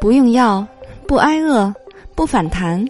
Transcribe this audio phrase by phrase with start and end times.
[0.00, 0.66] 不用药，
[1.06, 1.72] 不挨饿，
[2.14, 2.82] 不反弹，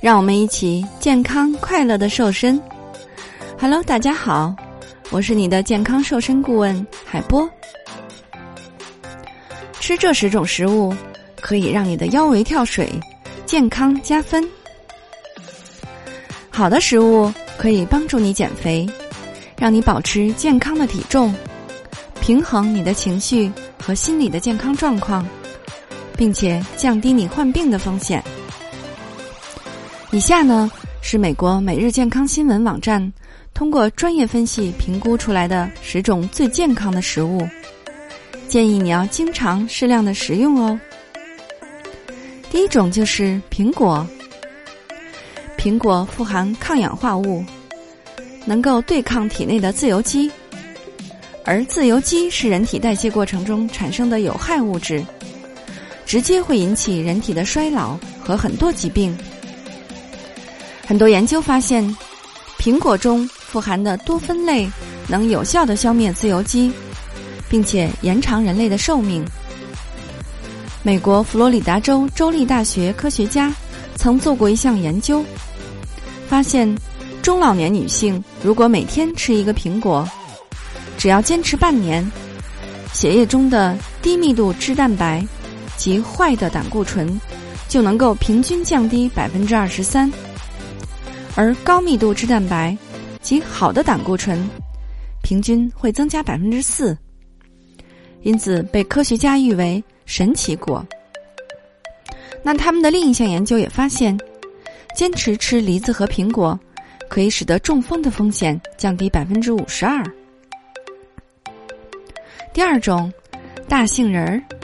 [0.00, 2.60] 让我们一起健康快乐的瘦身。
[3.56, 4.52] Hello，大家好，
[5.10, 7.48] 我是你的健康瘦身顾问海波。
[9.78, 10.92] 吃这十种食物
[11.40, 12.90] 可以让你的腰围跳水，
[13.46, 14.44] 健康加分。
[16.50, 18.90] 好的食物可以帮助你减肥，
[19.56, 21.32] 让你保持健康的体重，
[22.20, 25.24] 平衡你的情绪和心理的健康状况。
[26.20, 28.22] 并且降低你患病的风险。
[30.10, 30.70] 以下呢
[31.00, 33.10] 是美国每日健康新闻网站
[33.54, 37.48] 通过专业分析评估出来的十种最健康的食物，
[38.48, 40.78] 建议你要经常适量的食用哦。
[42.50, 44.06] 第一种就是苹果，
[45.56, 47.42] 苹果富含抗氧化物，
[48.44, 50.30] 能够对抗体内的自由基，
[51.46, 55.02] 而自由基是人体代谢过程中产生的有害物质。
[56.10, 59.16] 直接会引起人体的衰老和很多疾病。
[60.84, 61.88] 很多研究发现，
[62.58, 64.68] 苹果中富含的多酚类
[65.06, 66.72] 能有效的消灭自由基，
[67.48, 69.24] 并且延长人类的寿命。
[70.82, 73.54] 美国佛罗里达州州立大学科学家
[73.94, 75.24] 曾做过一项研究，
[76.28, 76.68] 发现
[77.22, 80.04] 中老年女性如果每天吃一个苹果，
[80.98, 82.04] 只要坚持半年，
[82.92, 85.24] 血液中的低密度脂蛋白。
[85.80, 87.18] 及坏的胆固醇
[87.66, 90.12] 就能够平均降低百分之二十三，
[91.34, 92.76] 而高密度脂蛋白
[93.22, 94.46] 及好的胆固醇
[95.22, 96.94] 平均会增加百分之四，
[98.20, 100.86] 因此被科学家誉为神奇果。
[102.42, 104.18] 那他们的另一项研究也发现，
[104.94, 106.60] 坚持吃梨子和苹果
[107.08, 110.04] 可以使得中风的风险降低百分之五十二。
[112.52, 113.10] 第二种，
[113.66, 114.59] 大杏仁儿。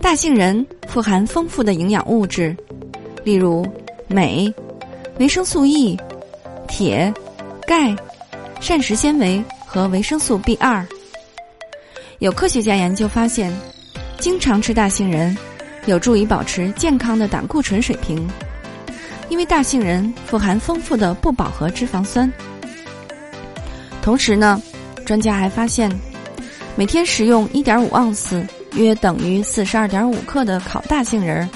[0.00, 2.56] 大杏仁富含丰富的营养物质，
[3.24, 3.66] 例如
[4.06, 4.52] 镁、
[5.18, 5.98] 维生素 E、
[6.66, 7.12] 铁、
[7.66, 7.94] 钙、
[8.60, 10.86] 膳食纤维和维生素 B 二。
[12.20, 13.52] 有科学家研究发现，
[14.18, 15.36] 经常吃大杏仁
[15.86, 18.26] 有助于保持健康的胆固醇水平，
[19.28, 22.32] 因为大杏仁富含丰富的不饱和脂肪酸。
[24.00, 24.62] 同时呢，
[25.04, 25.90] 专家还发现，
[26.76, 28.46] 每天食用1.5盎司。
[28.74, 31.48] 约等于四十二点五克的烤大杏仁儿，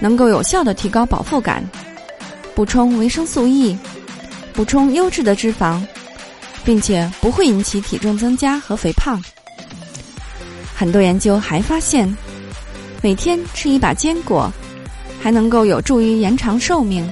[0.00, 1.62] 能够有效的提高饱腹感，
[2.54, 3.76] 补充维生素 E，
[4.52, 5.80] 补充优质的脂肪，
[6.64, 9.22] 并且不会引起体重增加和肥胖。
[10.74, 12.16] 很多研究还发现，
[13.02, 14.50] 每天吃一把坚果，
[15.20, 17.08] 还能够有助于延长寿命，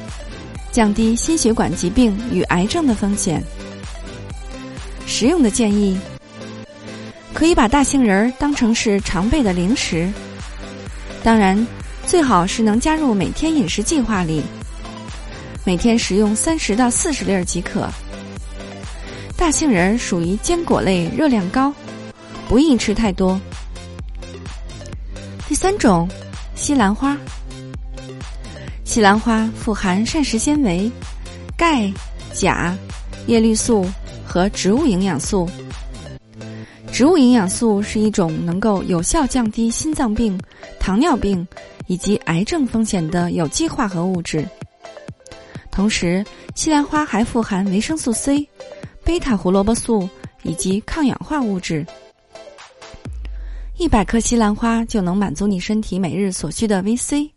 [0.70, 3.42] 降低心血管疾病与癌症的风险。
[5.06, 5.98] 实用的建议。
[7.42, 10.08] 可以把大杏仁儿当成是常备的零食，
[11.24, 11.66] 当然
[12.06, 14.44] 最好是能加入每天饮食计划里，
[15.64, 17.88] 每天食用三十到四十粒儿即可。
[19.36, 21.74] 大杏仁儿属于坚果类，热量高，
[22.48, 23.40] 不宜吃太多。
[25.48, 26.08] 第三种，
[26.54, 27.18] 西兰花。
[28.84, 30.88] 西兰花富含膳食纤维、
[31.56, 31.92] 钙、
[32.32, 32.72] 钾、
[33.26, 33.84] 叶绿素
[34.24, 35.50] 和植物营养素。
[36.92, 40.38] 植物营养素是一种能够有效降低心脏病、
[40.78, 41.44] 糖尿病
[41.86, 44.46] 以及癌症风险的有机化合物质。
[45.70, 46.22] 同时，
[46.54, 48.46] 西兰花还富含维生素 C、
[49.02, 50.06] 贝塔胡萝卜素
[50.42, 51.84] 以及抗氧化物质。
[53.78, 57.28] 一百克西兰花就能满足你身体每日所需的 VC。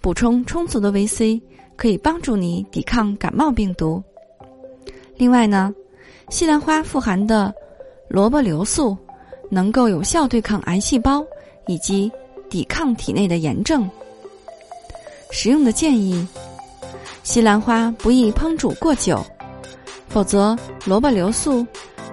[0.00, 1.38] 补充充足的 VC，
[1.76, 4.02] 可以帮助你抵抗感冒病毒。
[5.18, 5.72] 另外呢，
[6.30, 7.54] 西兰花富含的
[8.10, 8.98] 萝卜硫素
[9.48, 11.24] 能够有效对抗癌细胞
[11.68, 12.10] 以及
[12.50, 13.88] 抵抗体内的炎症。
[15.30, 16.26] 食用的建议：
[17.22, 19.24] 西兰花不宜烹煮过久，
[20.08, 21.64] 否则萝卜硫素、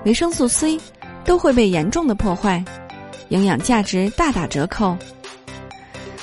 [0.06, 0.80] 维生素 C
[1.26, 2.64] 都会被严重的破坏，
[3.30, 4.96] 营养价值大打折扣。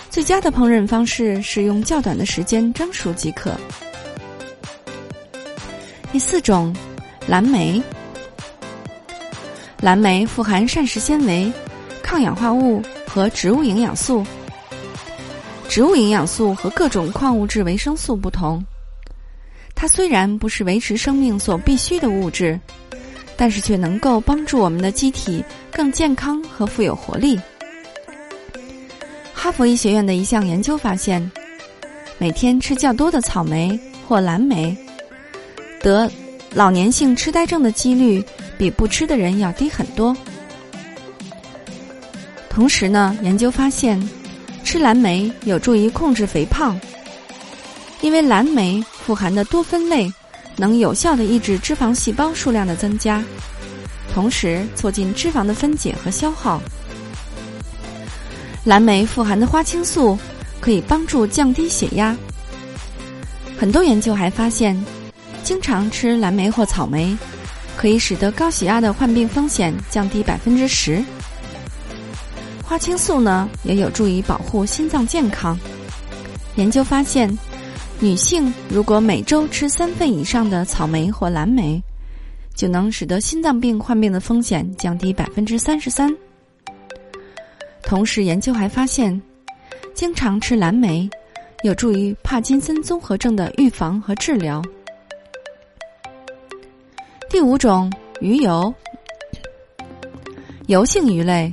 [0.09, 3.51] 最佳的烹饪方式是用较短的时间蒸熟即可。
[6.13, 6.73] 第四种，
[7.27, 7.83] 蓝莓。
[9.85, 11.53] 蓝莓富含膳食纤维、
[12.03, 14.25] 抗氧化物和植物营养素。
[15.69, 18.65] 植物营养素和各种矿物质、维生素不同，
[19.75, 22.59] 它虽然不是维持生命所必需的物质，
[23.37, 27.39] 但是却能够帮助我们的机体更健康和富有活力。
[29.35, 31.31] 哈佛医学院的一项研究发现，
[32.17, 33.79] 每天吃较多的草莓
[34.09, 34.75] 或蓝莓，
[35.83, 36.11] 得
[36.55, 38.25] 老年性痴呆症的几率。
[38.59, 40.17] 比不吃的人要低很多。
[42.49, 44.01] 同时呢，研究发现，
[44.63, 46.79] 吃蓝莓有助于控制肥胖，
[48.01, 50.13] 因为蓝莓富含的多酚类
[50.57, 53.23] 能有效的抑制脂肪细胞数量的增加，
[54.13, 56.61] 同时促进脂肪的分解和消耗。
[58.65, 60.17] 蓝莓富含的花青素
[60.61, 62.17] 可以帮助降低血压。
[63.59, 64.81] 很多研究还发现，
[65.43, 67.17] 经常吃蓝莓或草莓，
[67.77, 71.03] 可以使得高血压的患病风险降低百分之十。
[72.63, 75.59] 花青素呢，也有助于保护心脏健康。
[76.57, 77.37] 研究发现，
[78.01, 81.83] 女性如果每周吃三份以上的草莓或蓝莓，
[82.55, 86.15] 就能使得心脏病患病的风险降低百分之三十三。
[87.83, 89.21] 同时，研究还发现，
[89.93, 91.09] 经常吃蓝莓
[91.65, 94.63] 有助于帕金森综合症的预防和治疗。
[97.35, 98.73] 第五种，鱼油，
[100.69, 101.53] 油性鱼类。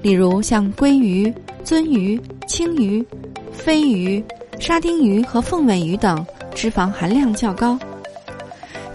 [0.00, 1.30] 例如像鲑鱼、
[1.62, 3.06] 鳟鱼、青鱼、
[3.54, 4.24] 鲱鱼、
[4.58, 7.78] 沙丁鱼和凤尾鱼等，脂肪含量较高。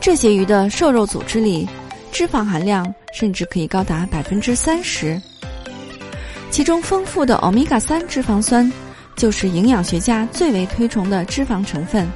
[0.01, 1.69] 这些鱼的瘦肉组织里，
[2.11, 5.21] 脂肪含量甚至可以高达百分之三十。
[6.49, 8.73] 其中丰富的欧米伽三脂肪酸，
[9.15, 12.11] 就是营养学家最为推崇的脂肪成分。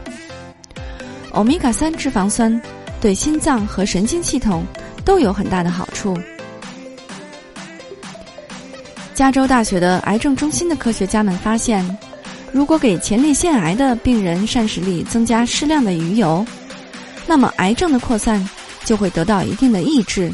[1.34, 2.60] 欧米伽三脂肪酸
[3.00, 4.66] 对心脏和神经系统
[5.06, 6.18] 都有很大的好处。
[9.14, 11.98] 加州大学的癌症中心的科学家们发现，
[12.52, 16.46] 如果给前列腺癌的病人膳食里增加适量的鱼油，
[17.26, 18.48] 那么癌症的扩散
[18.86, 20.32] 就会得到一定的抑制，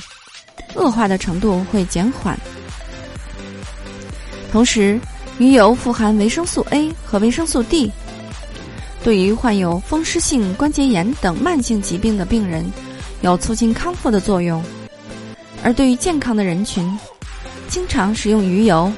[0.75, 2.37] 恶化的程度会减缓。
[4.51, 4.99] 同时，
[5.39, 7.91] 鱼油富含维生素 A 和维生素 D，
[9.03, 12.65] 对于患有风湿性关节炎等慢性疾病的病人，
[13.21, 14.61] 有促进康复的作用；
[15.61, 16.89] 而对于健康的人群，
[17.67, 18.89] 经常食用鱼油，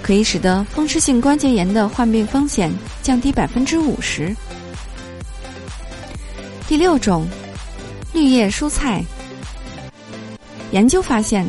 [0.00, 2.72] 可以使得风湿性关节炎的患病风险
[3.02, 4.34] 降低百分之五十。
[6.66, 7.28] 第六种，
[8.14, 9.04] 绿叶蔬菜。
[10.70, 11.46] 研究发现，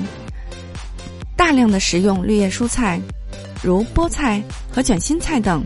[1.37, 2.99] 大量的食用绿叶蔬菜，
[3.63, 5.63] 如菠菜和卷心菜等，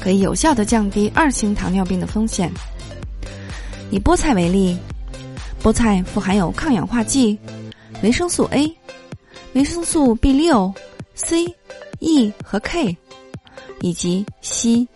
[0.00, 2.50] 可以有效的降低二型糖尿病的风险。
[3.90, 4.76] 以菠菜为例，
[5.62, 7.38] 菠菜富含有抗氧化剂、
[8.02, 8.74] 维生素 A。
[9.52, 10.72] 维生素 B 六、
[11.16, 11.44] C、
[11.98, 12.96] E 和 K，
[13.80, 14.86] 以及硒、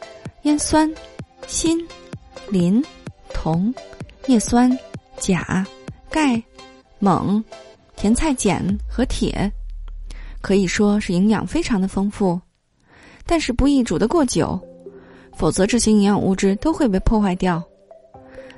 [0.43, 0.89] 烟酸、
[1.49, 1.77] 锌、
[2.51, 2.81] 磷、
[3.33, 3.75] 铜、
[4.29, 4.71] 叶酸、
[5.19, 5.67] 钾、
[6.09, 6.41] 钙、
[7.01, 7.43] 锰、
[7.97, 9.51] 甜菜碱和铁，
[10.41, 12.41] 可以说是营养非常的丰富。
[13.27, 14.57] 但是不宜煮得过久，
[15.37, 17.63] 否则这些营养物质都会被破坏掉。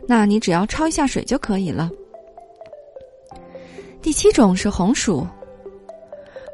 [0.06, 1.90] 那你只要焯一下水就可以了。
[4.00, 5.26] 第七种是红薯。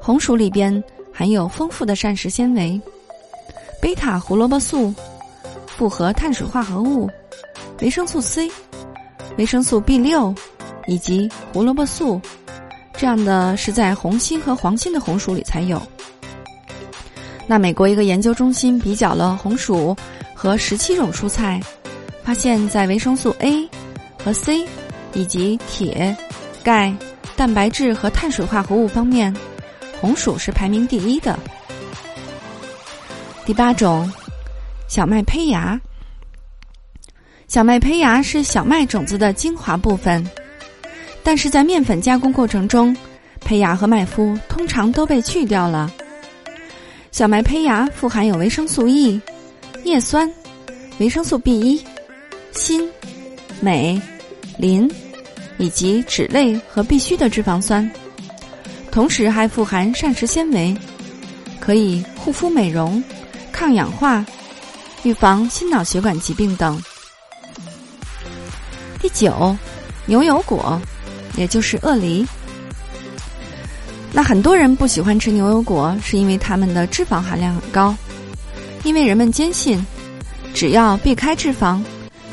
[0.00, 0.82] 红薯里边
[1.12, 2.80] 含有丰富的膳食纤维、
[3.80, 4.92] 贝塔胡萝卜素、
[5.66, 7.08] 复合碳水化合物、
[7.80, 8.50] 维生素 C、
[9.36, 10.34] 维生素 B 六
[10.86, 12.20] 以及胡萝卜素，
[12.94, 15.80] 这样的是在红心和黄心的红薯里才有。
[17.46, 19.96] 那美国一个研究中心比较了红薯
[20.34, 21.60] 和十七种蔬菜，
[22.24, 23.68] 发现，在维生素 A
[24.24, 24.64] 和 C
[25.12, 26.16] 以及铁、
[26.62, 26.94] 钙、
[27.37, 29.34] 蛋白质和碳水化合物方面。
[30.00, 31.38] 红薯是排名第一的。
[33.44, 34.11] 第八种，
[34.88, 35.80] 小麦胚芽。
[37.49, 40.26] 小麦胚芽是小麦种子的精华部分，
[41.22, 42.96] 但是在面粉加工过程中，
[43.40, 45.92] 胚芽和麦麸通常都被去掉了。
[47.12, 49.21] 小麦胚芽富含有维生素 E、
[49.85, 50.28] 叶酸、
[50.99, 51.85] 维生素 B 一、
[52.52, 52.88] 锌、
[53.61, 54.00] 镁、
[54.57, 54.90] 磷
[55.59, 57.88] 以及脂类和必需的脂肪酸。
[58.90, 60.75] 同时还富含膳食纤维，
[61.61, 63.04] 可以护肤美容、
[63.52, 64.25] 抗氧化、
[65.02, 66.83] 预防心脑血管疾病等。
[69.02, 69.54] 第九，
[70.07, 70.81] 牛油果，
[71.37, 72.26] 也就是鳄梨。
[74.14, 77.95] 那很多人不喜欢吃牛油果，是因为它们的脂肪含量很高。
[78.85, 79.85] 因为人们坚信，
[80.52, 81.83] 只要避开脂肪，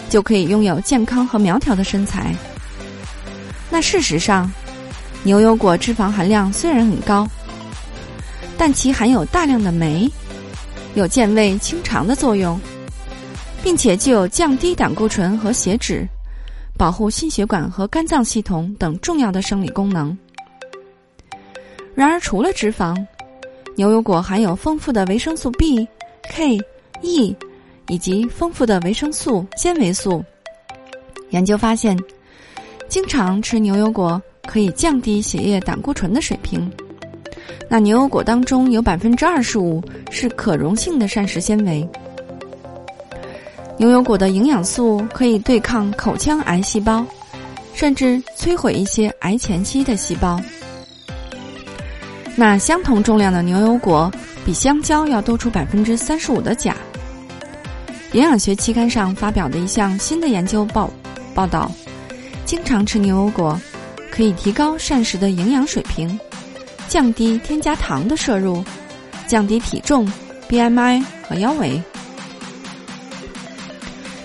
[0.10, 2.36] 就可以拥有健康和苗条的身材。
[3.70, 4.52] 那事实上，
[5.24, 7.26] 牛油果脂肪含量虽然很高，
[8.58, 10.10] 但其含有大量的酶，
[10.96, 12.60] 有健胃清肠的作用，
[13.64, 16.06] 并且具有降低胆固醇和血脂、
[16.78, 20.18] 保护心血管和肝脏系统等重要的生理功能。
[22.00, 22.96] 然而，除了脂肪，
[23.76, 25.86] 牛油果含有丰富的维生素 B、
[26.24, 26.58] K、
[27.02, 27.36] E
[27.90, 30.24] 以及丰富的维生素、纤维素。
[31.32, 31.98] 研究发现，
[32.88, 34.22] 经常吃牛油果。
[34.48, 36.72] 可以降低血液胆固醇的水平，
[37.70, 39.80] 那牛油果当中有百分之二十五
[40.10, 41.88] 是可溶性的膳食纤维。
[43.78, 47.06] 牛油果的营养素可以对抗口腔癌细胞，
[47.76, 50.42] 甚至摧毁一些癌前期的细胞。
[52.40, 54.10] 那相同重量的牛油果
[54.46, 56.74] 比香蕉要多出百分之三十五的钾。
[58.14, 60.90] 营养学期刊上发表的一项新的研究报
[61.36, 61.70] 报道，
[62.46, 63.60] 经常吃牛油果
[64.10, 66.18] 可以提高膳食的营养水平，
[66.88, 68.64] 降低添加糖的摄入，
[69.28, 70.10] 降低体重、
[70.50, 71.84] BMI 和腰围。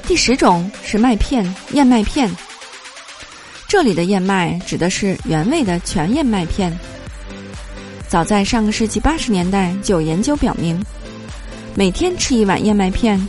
[0.07, 2.31] 第十种是麦片，燕麦片。
[3.67, 6.73] 这里的燕麦指的是原味的全燕麦片。
[8.15, 10.81] 早在上个世纪八十年代就有研究表明，
[11.75, 13.21] 每天吃一碗燕麦片，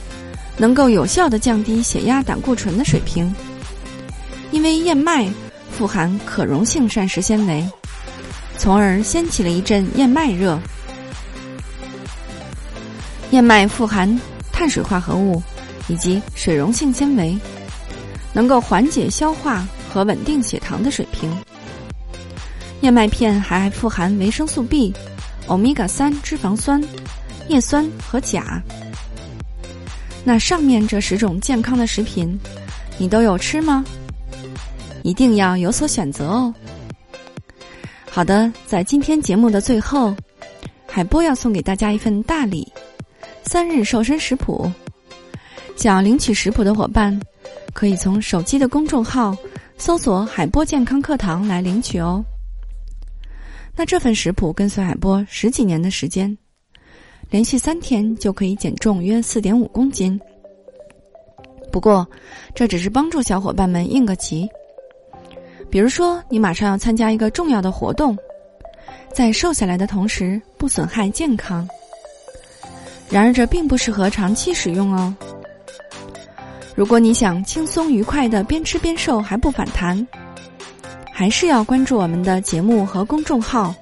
[0.57, 3.33] 能够有效的降低血压、胆固醇的水平。
[4.51, 5.27] 因为燕麦
[5.71, 7.67] 富含可溶性膳食纤维，
[8.59, 10.55] 从而掀起了一阵燕麦热。
[13.31, 15.41] 燕麦富含碳水化合物。
[15.87, 17.35] 以及水溶性纤维，
[18.33, 21.35] 能够缓解消化和稳定血糖的水平。
[22.85, 24.93] 燕麦片还富含维生素 B、
[25.47, 26.79] 欧米伽三脂肪酸、
[27.47, 28.61] 叶酸和钾。
[30.23, 32.39] 那上面这十种健康的食品，
[32.99, 33.83] 你都有吃吗？
[35.01, 36.53] 一定要有所选择哦。
[38.07, 40.15] 好的，在今天节目的最后，
[40.85, 42.71] 海波要送给大家一份大礼——
[43.41, 44.71] 三日瘦身食谱。
[45.75, 47.19] 想要领取食谱的伙伴，
[47.73, 49.35] 可以从手机的公众号
[49.75, 52.23] 搜索“海波健康课堂”来领取哦。
[53.75, 56.35] 那这份食谱跟随海波十几年的时间，
[57.29, 60.19] 连续三天就可以减重约四点五公斤。
[61.71, 62.07] 不过，
[62.53, 64.47] 这只是帮助小伙伴们应个急。
[65.69, 68.17] 比如说，你马上要参加一个重要的活动，
[69.13, 71.67] 在瘦下来的同时不损害健康。
[73.09, 75.13] 然而，这并不适合长期使用哦。
[76.75, 80.07] 如果你想轻松愉快的边吃边瘦还不反弹，
[81.17, 83.73] 还是要关注我们的节目和公众号，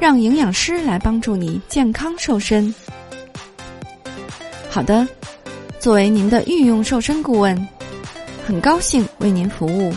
[0.00, 2.74] 让营养师来帮助你健康瘦身。
[4.70, 5.06] 好的，
[5.78, 7.68] 作为您的御用瘦身顾问，
[8.46, 9.92] 很高兴为您服务。